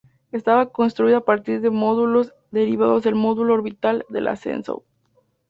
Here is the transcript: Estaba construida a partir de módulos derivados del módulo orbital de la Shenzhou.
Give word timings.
Estaba 0.31 0.71
construida 0.71 1.17
a 1.17 1.25
partir 1.25 1.61
de 1.61 1.69
módulos 1.69 2.33
derivados 2.49 3.03
del 3.03 3.13
módulo 3.13 3.53
orbital 3.53 4.03
de 4.09 4.21
la 4.21 4.33
Shenzhou. 4.33 4.83